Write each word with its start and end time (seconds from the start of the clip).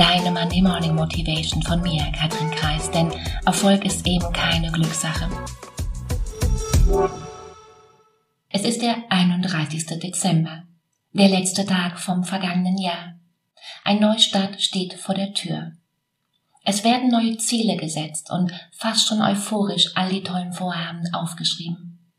deine 0.00 0.30
Monday 0.30 0.62
Morning 0.62 0.94
Motivation 0.94 1.62
von 1.62 1.82
mir, 1.82 2.02
Katrin 2.18 2.50
Kreis, 2.52 2.90
denn 2.90 3.12
Erfolg 3.44 3.84
ist 3.84 4.06
eben 4.06 4.32
keine 4.32 4.72
Glückssache. 4.72 5.28
Es 8.48 8.62
ist 8.62 8.80
der 8.80 8.96
31. 9.10 10.00
Dezember, 10.00 10.62
der 11.12 11.28
letzte 11.28 11.66
Tag 11.66 11.98
vom 11.98 12.24
vergangenen 12.24 12.78
Jahr. 12.78 13.16
Ein 13.84 14.00
Neustart 14.00 14.62
steht 14.62 14.94
vor 14.94 15.14
der 15.14 15.34
Tür. 15.34 15.72
Es 16.64 16.82
werden 16.82 17.10
neue 17.10 17.36
Ziele 17.36 17.76
gesetzt 17.76 18.30
und 18.30 18.52
fast 18.72 19.06
schon 19.06 19.20
euphorisch 19.20 19.94
all 19.96 20.08
die 20.08 20.22
tollen 20.22 20.54
Vorhaben 20.54 21.12
aufgeschrieben. 21.12 22.10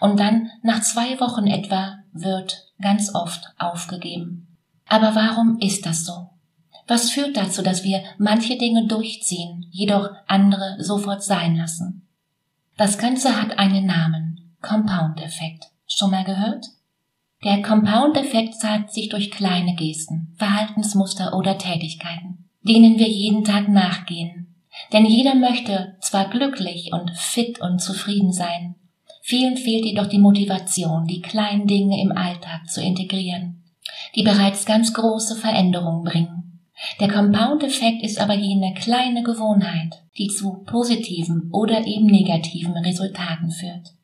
Und 0.00 0.20
dann, 0.20 0.50
nach 0.62 0.82
zwei 0.82 1.18
Wochen 1.18 1.46
etwa, 1.46 1.96
wird 2.12 2.68
ganz 2.78 3.14
oft 3.14 3.54
aufgegeben. 3.56 4.58
Aber 4.86 5.14
warum 5.14 5.58
ist 5.60 5.86
das 5.86 6.04
so? 6.04 6.31
Was 6.86 7.10
führt 7.10 7.36
dazu, 7.36 7.62
dass 7.62 7.84
wir 7.84 8.02
manche 8.18 8.58
Dinge 8.58 8.86
durchziehen, 8.86 9.66
jedoch 9.70 10.10
andere 10.26 10.76
sofort 10.78 11.22
sein 11.22 11.56
lassen? 11.56 12.06
Das 12.76 12.98
Ganze 12.98 13.40
hat 13.40 13.58
einen 13.58 13.86
Namen, 13.86 14.56
Compound-Effekt. 14.62 15.66
Schon 15.86 16.10
mal 16.10 16.24
gehört? 16.24 16.66
Der 17.44 17.60
Compound-Effekt 17.60 18.54
zeigt 18.54 18.92
sich 18.92 19.08
durch 19.08 19.30
kleine 19.30 19.74
Gesten, 19.74 20.34
Verhaltensmuster 20.38 21.36
oder 21.36 21.58
Tätigkeiten, 21.58 22.48
denen 22.62 22.98
wir 22.98 23.08
jeden 23.08 23.44
Tag 23.44 23.68
nachgehen. 23.68 24.54
Denn 24.92 25.04
jeder 25.04 25.34
möchte 25.34 25.96
zwar 26.00 26.30
glücklich 26.30 26.90
und 26.92 27.10
fit 27.16 27.60
und 27.60 27.80
zufrieden 27.80 28.32
sein, 28.32 28.76
vielen 29.22 29.56
fehlt 29.56 29.84
jedoch 29.84 30.06
die 30.06 30.18
Motivation, 30.18 31.06
die 31.06 31.20
kleinen 31.20 31.66
Dinge 31.66 32.00
im 32.00 32.12
Alltag 32.12 32.68
zu 32.68 32.80
integrieren, 32.80 33.64
die 34.14 34.22
bereits 34.22 34.64
ganz 34.64 34.94
große 34.94 35.36
Veränderungen 35.36 36.04
bringen. 36.04 36.51
Der 37.00 37.08
Compound-Effekt 37.08 38.02
ist 38.02 38.20
aber 38.20 38.34
jene 38.34 38.74
kleine 38.74 39.22
Gewohnheit, 39.22 40.02
die 40.18 40.28
zu 40.28 40.62
positiven 40.64 41.50
oder 41.52 41.86
eben 41.86 42.06
negativen 42.06 42.76
Resultaten 42.76 43.50
führt. 43.50 43.94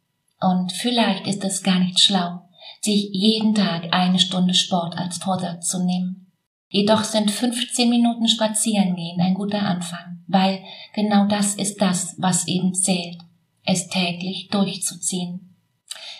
Und 0.40 0.72
vielleicht 0.72 1.26
ist 1.26 1.44
es 1.44 1.62
gar 1.62 1.80
nicht 1.80 2.00
schlau, 2.00 2.42
sich 2.80 3.10
jeden 3.12 3.54
Tag 3.54 3.92
eine 3.92 4.18
Stunde 4.18 4.54
Sport 4.54 4.96
als 4.96 5.18
Vorsatz 5.18 5.68
zu 5.68 5.84
nehmen. 5.84 6.26
Jedoch 6.70 7.04
sind 7.04 7.30
15 7.30 7.88
Minuten 7.88 8.28
Spazierengehen 8.28 9.20
ein 9.20 9.34
guter 9.34 9.62
Anfang, 9.62 10.22
weil 10.26 10.62
genau 10.94 11.26
das 11.26 11.54
ist 11.54 11.80
das, 11.80 12.14
was 12.18 12.46
eben 12.46 12.74
zählt, 12.74 13.18
es 13.64 13.88
täglich 13.88 14.48
durchzuziehen. 14.48 15.56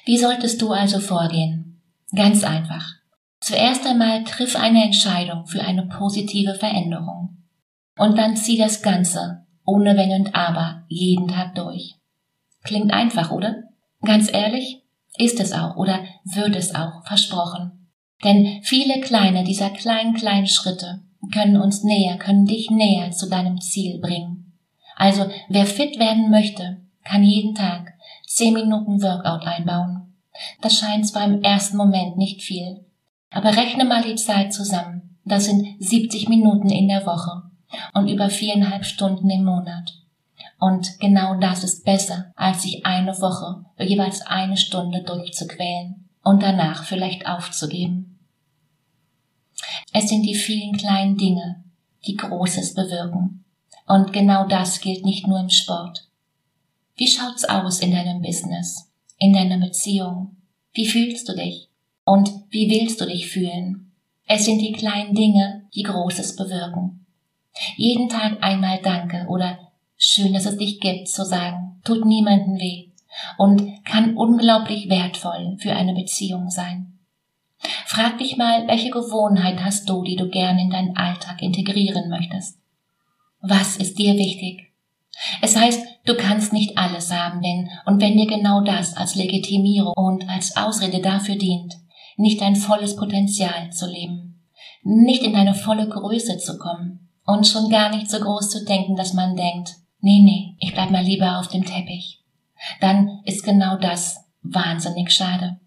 Wie 0.04 0.18
solltest 0.18 0.60
du 0.62 0.72
also 0.72 1.00
vorgehen? 1.00 1.80
Ganz 2.14 2.42
einfach. 2.42 2.97
Zuerst 3.40 3.86
einmal 3.86 4.24
triff 4.24 4.56
eine 4.56 4.84
Entscheidung 4.84 5.46
für 5.46 5.62
eine 5.62 5.86
positive 5.86 6.54
Veränderung. 6.54 7.38
Und 7.96 8.18
dann 8.18 8.36
zieh 8.36 8.58
das 8.58 8.82
Ganze, 8.82 9.46
ohne 9.64 9.96
Wenn 9.96 10.10
und 10.12 10.34
Aber, 10.34 10.84
jeden 10.88 11.28
Tag 11.28 11.54
durch. 11.54 11.94
Klingt 12.64 12.92
einfach, 12.92 13.30
oder? 13.30 13.64
Ganz 14.02 14.32
ehrlich, 14.32 14.82
ist 15.16 15.40
es 15.40 15.52
auch 15.52 15.76
oder 15.76 16.00
wird 16.24 16.56
es 16.56 16.74
auch, 16.74 17.04
versprochen. 17.06 17.88
Denn 18.24 18.60
viele 18.62 19.00
kleine 19.00 19.44
dieser 19.44 19.70
kleinen, 19.70 20.14
kleinen 20.14 20.46
Schritte 20.46 21.02
können 21.32 21.56
uns 21.56 21.84
näher, 21.84 22.16
können 22.16 22.46
dich 22.46 22.70
näher 22.70 23.10
zu 23.10 23.28
deinem 23.28 23.60
Ziel 23.60 24.00
bringen. 24.00 24.52
Also, 24.96 25.26
wer 25.48 25.66
fit 25.66 25.98
werden 25.98 26.30
möchte, 26.30 26.82
kann 27.04 27.22
jeden 27.22 27.54
Tag 27.54 27.94
zehn 28.26 28.54
Minuten 28.54 29.02
Workout 29.02 29.46
einbauen. 29.46 30.14
Das 30.60 30.74
scheint 30.78 31.06
zwar 31.06 31.24
im 31.24 31.42
ersten 31.42 31.76
Moment 31.76 32.16
nicht 32.16 32.42
viel, 32.42 32.84
aber 33.30 33.56
rechne 33.56 33.84
mal 33.84 34.02
die 34.02 34.16
Zeit 34.16 34.52
zusammen. 34.52 35.18
Das 35.24 35.44
sind 35.44 35.66
70 35.78 36.28
Minuten 36.28 36.70
in 36.70 36.88
der 36.88 37.04
Woche 37.06 37.42
und 37.94 38.08
über 38.08 38.30
viereinhalb 38.30 38.84
Stunden 38.84 39.28
im 39.28 39.44
Monat. 39.44 39.94
Und 40.58 40.98
genau 40.98 41.38
das 41.38 41.62
ist 41.62 41.84
besser, 41.84 42.32
als 42.34 42.62
sich 42.62 42.84
eine 42.84 43.20
Woche 43.20 43.64
jeweils 43.78 44.22
eine 44.22 44.56
Stunde 44.56 45.02
durchzuquälen 45.02 46.08
und 46.24 46.42
danach 46.42 46.84
vielleicht 46.84 47.26
aufzugeben. 47.26 48.18
Es 49.92 50.08
sind 50.08 50.22
die 50.22 50.34
vielen 50.34 50.76
kleinen 50.76 51.16
Dinge, 51.16 51.64
die 52.06 52.16
Großes 52.16 52.74
bewirken. 52.74 53.44
Und 53.86 54.12
genau 54.12 54.46
das 54.46 54.80
gilt 54.80 55.04
nicht 55.04 55.26
nur 55.26 55.40
im 55.40 55.50
Sport. 55.50 56.08
Wie 56.96 57.08
schaut's 57.08 57.44
aus 57.44 57.80
in 57.80 57.92
deinem 57.92 58.20
Business, 58.20 58.90
in 59.18 59.32
deiner 59.32 59.58
Beziehung? 59.58 60.36
Wie 60.72 60.86
fühlst 60.86 61.28
du 61.28 61.34
dich? 61.34 61.67
Und 62.08 62.30
wie 62.48 62.70
willst 62.70 63.02
du 63.02 63.04
dich 63.04 63.28
fühlen? 63.28 63.92
Es 64.26 64.46
sind 64.46 64.60
die 64.62 64.72
kleinen 64.72 65.14
Dinge, 65.14 65.64
die 65.74 65.82
Großes 65.82 66.36
bewirken. 66.36 67.04
Jeden 67.76 68.08
Tag 68.08 68.42
einmal 68.42 68.80
Danke 68.82 69.26
oder 69.28 69.58
schön, 69.98 70.32
dass 70.32 70.46
es 70.46 70.56
dich 70.56 70.80
gibt 70.80 71.08
zu 71.08 71.26
sagen, 71.26 71.82
tut 71.84 72.06
niemanden 72.06 72.58
weh 72.58 72.86
und 73.36 73.84
kann 73.84 74.16
unglaublich 74.16 74.88
wertvoll 74.88 75.58
für 75.58 75.76
eine 75.76 75.92
Beziehung 75.92 76.48
sein. 76.48 76.98
Frag 77.84 78.16
dich 78.16 78.38
mal, 78.38 78.66
welche 78.68 78.88
Gewohnheit 78.88 79.62
hast 79.62 79.86
du, 79.90 80.02
die 80.02 80.16
du 80.16 80.30
gern 80.30 80.58
in 80.58 80.70
deinen 80.70 80.96
Alltag 80.96 81.42
integrieren 81.42 82.08
möchtest? 82.08 82.58
Was 83.42 83.76
ist 83.76 83.98
dir 83.98 84.14
wichtig? 84.14 84.72
Es 85.42 85.56
heißt, 85.56 85.86
du 86.06 86.16
kannst 86.16 86.54
nicht 86.54 86.78
alles 86.78 87.12
haben, 87.12 87.42
denn 87.42 87.68
und 87.84 88.00
wenn 88.00 88.16
dir 88.16 88.26
genau 88.26 88.62
das 88.62 88.96
als 88.96 89.14
Legitimierung 89.14 89.92
und 89.94 90.26
als 90.26 90.56
Ausrede 90.56 91.02
dafür 91.02 91.36
dient, 91.36 91.76
nicht 92.18 92.40
dein 92.40 92.56
volles 92.56 92.96
Potenzial 92.96 93.72
zu 93.72 93.86
leben, 93.86 94.42
nicht 94.82 95.22
in 95.22 95.32
deine 95.32 95.54
volle 95.54 95.88
Größe 95.88 96.38
zu 96.38 96.58
kommen 96.58 97.08
und 97.24 97.46
schon 97.46 97.70
gar 97.70 97.94
nicht 97.94 98.10
so 98.10 98.18
groß 98.18 98.50
zu 98.50 98.64
denken, 98.64 98.96
dass 98.96 99.14
man 99.14 99.36
denkt, 99.36 99.76
nee, 100.00 100.20
nee, 100.20 100.56
ich 100.58 100.74
bleib 100.74 100.90
mal 100.90 101.04
lieber 101.04 101.38
auf 101.38 101.48
dem 101.48 101.64
Teppich. 101.64 102.24
Dann 102.80 103.20
ist 103.24 103.44
genau 103.44 103.76
das 103.76 104.24
wahnsinnig 104.42 105.12
schade. 105.12 105.60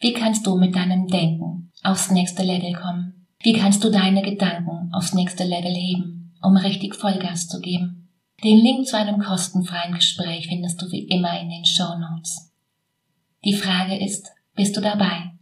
Wie 0.00 0.12
kannst 0.12 0.46
du 0.46 0.56
mit 0.56 0.74
deinem 0.74 1.06
Denken 1.06 1.70
aufs 1.82 2.10
nächste 2.10 2.42
Level 2.42 2.72
kommen? 2.74 3.26
Wie 3.40 3.52
kannst 3.52 3.84
du 3.84 3.90
deine 3.90 4.22
Gedanken 4.22 4.90
aufs 4.92 5.14
nächste 5.14 5.44
Level 5.44 5.74
heben, 5.74 6.34
um 6.42 6.56
richtig 6.56 6.94
Vollgas 6.96 7.46
zu 7.46 7.60
geben? 7.60 8.08
Den 8.42 8.58
Link 8.58 8.86
zu 8.86 8.96
einem 8.96 9.20
kostenfreien 9.20 9.94
Gespräch 9.94 10.48
findest 10.48 10.82
du 10.82 10.90
wie 10.90 11.06
immer 11.06 11.38
in 11.40 11.50
den 11.50 11.64
Show 11.64 11.94
Notes. 11.98 12.52
Die 13.44 13.54
Frage 13.54 14.02
ist, 14.02 14.30
bist 14.54 14.76
du 14.76 14.80
dabei? 14.80 15.33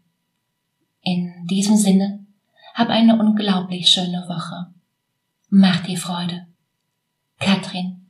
In 1.02 1.46
diesem 1.50 1.76
Sinne, 1.76 2.24
hab 2.74 2.88
eine 2.88 3.18
unglaublich 3.18 3.90
schöne 3.90 4.24
Woche. 4.28 4.72
Mach 5.50 5.82
dir 5.82 5.98
Freude. 5.98 6.46
Katrin. 7.40 8.06